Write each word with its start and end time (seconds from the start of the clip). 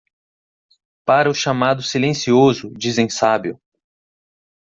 Para 1.05 1.29
o 1.29 1.33
chamado 1.35 1.83
silencioso 1.83 2.73
dizem 2.75 3.07
sábio. 3.07 3.61